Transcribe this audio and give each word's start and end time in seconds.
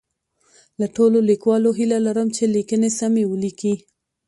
له 0.79 0.87
ټولو 0.95 1.17
لیکوالو 1.29 1.69
هیله 1.79 1.97
لرم 2.05 2.27
چي 2.35 2.43
لیکنې 2.55 2.89
سمی 2.99 3.23
ولیکي 3.27 3.73